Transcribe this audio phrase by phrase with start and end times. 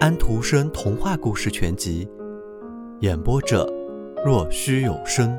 [0.00, 2.06] 安徒生童话故事全集，
[3.00, 3.64] 演播者：
[4.24, 5.38] 若虚有声。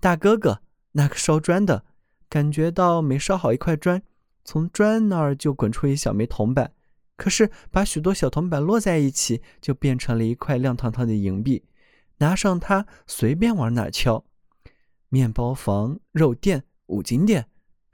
[0.00, 0.60] 大哥哥，
[0.92, 1.84] 那个烧砖的，
[2.28, 4.02] 感觉到每烧好一块砖，
[4.44, 6.72] 从砖那儿就滚出一小枚铜板，
[7.16, 11.64] 可是把许多小铜板摞在一起，就变成了一块亮堂堂的银币。
[12.18, 14.24] 拿上它，随便往哪敲。
[15.10, 17.46] 面包房、肉店、五金店，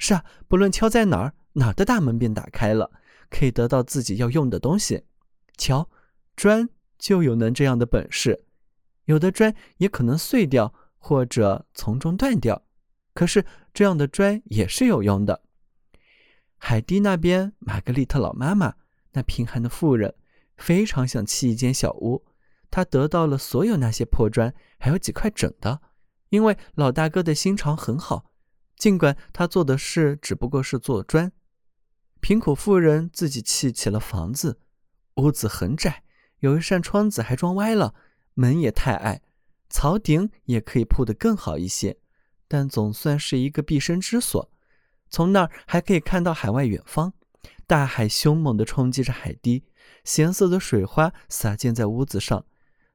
[0.04, 2.90] 是啊，不论敲在哪儿，哪儿的大门便打开了，
[3.30, 5.04] 可以得到自己要用的东西。
[5.56, 5.88] 瞧，
[6.34, 8.44] 砖就有能这样的本事。
[9.04, 12.64] 有的砖也可能碎掉，或者从中断掉，
[13.14, 15.44] 可是这样的砖也是有用的。
[16.56, 18.74] 海蒂那边，玛格丽特老妈妈，
[19.12, 20.16] 那贫寒的妇人，
[20.56, 22.24] 非常想砌一间小屋。
[22.72, 25.80] 她得到了所有那些破砖，还有几块整的。
[26.30, 28.31] 因为老大哥的心肠很好，
[28.82, 31.30] 尽管他做的事只不过是做砖。
[32.18, 34.58] 贫苦妇人自己砌起了房子，
[35.18, 36.02] 屋子很窄，
[36.40, 37.94] 有一扇窗子还装歪了，
[38.34, 39.22] 门也太矮，
[39.70, 41.98] 槽顶也可以铺得更好一些，
[42.48, 44.50] 但总算是一个避身之所。
[45.08, 47.12] 从那儿还可以看到海外远方，
[47.68, 49.62] 大海凶猛地冲击着海堤，
[50.02, 52.44] 咸涩的水花洒溅在屋子上。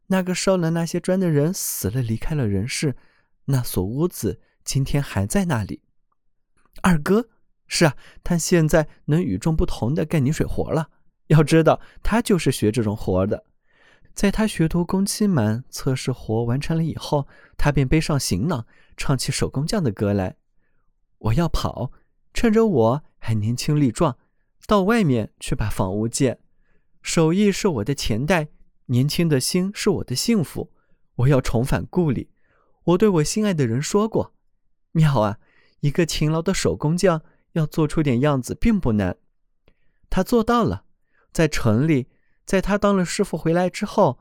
[0.07, 2.97] 那个烧了那些砖的人死了，离开了人世。
[3.45, 5.81] 那所屋子今天还在那里。
[6.81, 7.29] 二哥，
[7.67, 10.89] 是啊，他现在能与众不同的干泥水活了。
[11.27, 13.45] 要知道，他就是学这种活的。
[14.13, 20.35] 在他学徒工期满，测试活完成了以后，他便背上行囊，唱起手工匠的歌来。
[21.19, 21.93] 我要跑，
[22.33, 24.17] 趁着我还年轻力壮，
[24.67, 26.39] 到外面去把房屋建。
[27.01, 28.49] 手艺是我的钱袋，
[28.87, 30.73] 年轻的心是我的幸福。
[31.15, 32.29] 我要重返故里。
[32.83, 34.33] 我对我心爱的人说过
[34.97, 35.37] ：“妙啊，
[35.81, 39.15] 一个勤劳的手工匠要做出点样子并不难。”
[40.09, 40.85] 他做到了。
[41.31, 42.07] 在城里，
[42.47, 44.17] 在他当了师傅回来之后，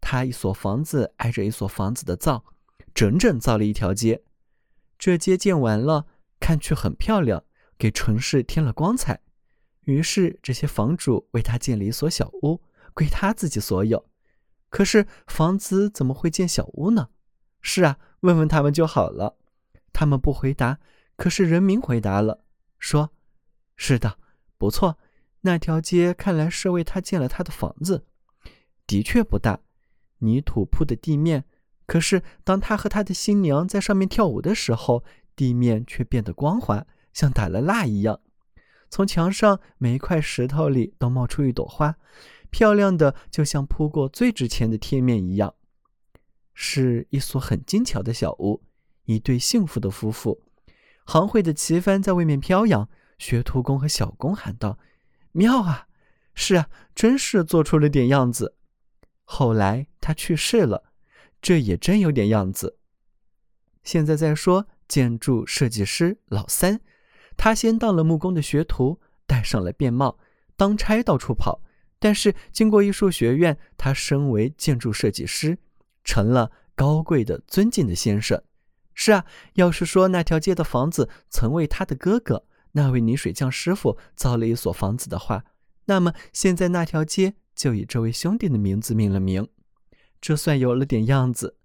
[0.00, 2.44] 他一所房子挨着一所房子的造，
[2.94, 4.22] 整整造了一条街。
[4.96, 6.06] 这街建完了，
[6.38, 7.42] 看去很漂亮，
[7.76, 9.20] 给城市添了光彩。
[9.86, 12.62] 于是这些房主为他建了一所小屋，
[12.94, 14.08] 归他自己所有。
[14.68, 17.08] 可是房子怎么会建小屋呢？
[17.60, 17.98] 是啊。
[18.20, 19.38] 问问他们就好了，
[19.92, 20.78] 他们不回答。
[21.16, 22.44] 可是人民回答了，
[22.78, 23.10] 说
[23.76, 24.18] ：“是的，
[24.56, 24.98] 不错。
[25.42, 28.04] 那条街看来是为他建了他的房子，
[28.86, 29.60] 的确不大，
[30.18, 31.44] 泥土铺的地面。
[31.86, 38.20] 可是当他和他的新娘在上面跳舞的时候，地面却变得光滑，像打了蜡一样。
[38.88, 41.96] 从墙上每一块石头里都冒出一朵花，
[42.50, 45.54] 漂亮的就像铺过最值钱的贴面一样。”
[46.54, 48.62] 是一所很精巧的小屋，
[49.10, 50.40] 一对幸福的夫妇，
[51.04, 52.88] 行会的旗帆在外面飘扬。
[53.18, 54.78] 学徒工和小工喊道
[55.32, 55.88] ：“妙啊！
[56.34, 58.54] 是啊，真是做出了点样子。”
[59.24, 60.92] 后来他去世了，
[61.42, 62.78] 这也真有点样子。
[63.82, 66.80] 现在再说建筑设计师老三，
[67.36, 70.18] 他先当了木工的学徒，戴上了便帽，
[70.56, 71.60] 当差到处跑。
[71.98, 75.58] 但是经过艺术学院，他升为建筑设计师。
[76.02, 78.42] 成了高贵的、尊敬的先生。
[79.02, 79.24] 是啊，
[79.54, 85.42] 要是说那条街的房子曾为他的哥哥那位泥水匠师傅造了一所房子的话，
[85.86, 89.48] 那么现在那条街就以这位兄弟的名字命了名。
[90.20, 91.56] 这算有了点样子，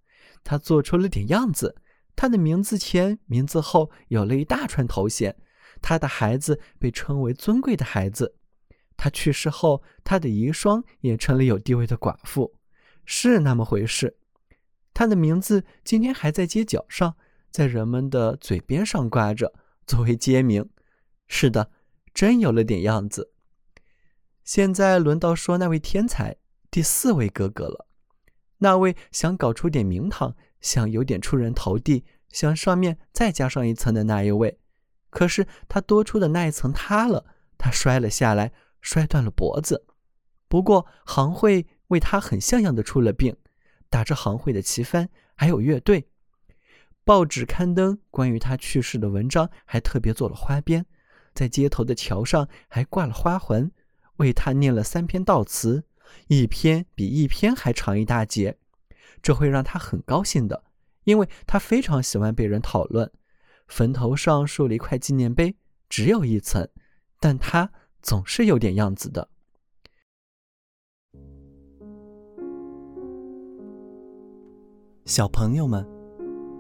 [0.46, 1.76] 他做出了点样子。
[2.16, 5.36] 他的名字前、名字后有了一大串头衔。
[5.82, 8.38] 他的孩子被称为尊贵的孩子。
[8.96, 12.56] 他去世后，他的遗孀也成了有地位的寡妇。
[13.04, 14.16] 是那么回事。
[14.94, 17.18] 他的名字今天还在街角上，
[17.56, 19.54] 在人们的嘴边上挂着，
[19.88, 20.70] 作为街名。
[21.26, 21.72] 是的，
[22.14, 23.32] 真有了点样子。
[24.44, 26.36] 现在轮到说那位天才，
[26.70, 27.88] 第四位哥哥了。
[28.58, 34.60] 那位想搞出点名堂，想有点出人头地，想上面再加上一层的那一位。
[35.10, 37.26] 可是他多出的那一层塌了，
[37.58, 38.52] 他摔了下来，
[38.82, 39.86] 摔断了脖子。
[40.50, 43.38] 不过行会为他很像样的出了病。
[43.90, 46.10] 打着行会的旗帆，还有乐队，
[47.06, 50.88] 报纸刊登关于他去世的文章，还特别做了花边，
[51.36, 53.72] 在街头的桥上还挂了花环，
[54.18, 55.84] 为他念了三篇悼词，
[56.30, 58.58] 一篇比一篇还长一大截。
[59.22, 60.64] 这会让他很高兴的，
[61.04, 63.12] 因为他非常喜欢被人讨论。
[63.68, 65.56] 坟头上竖了一块纪念碑，
[65.88, 66.68] 只有一层，
[67.20, 67.72] 但他
[68.02, 69.30] 总是有点样子的。
[75.06, 75.88] 小朋友们，